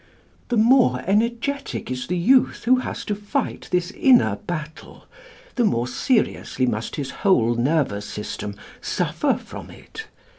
[0.47, 5.05] The more energetic is the youth who has to fight this inner battle,
[5.57, 10.07] the more seriously must his whole nervous system suffer from it.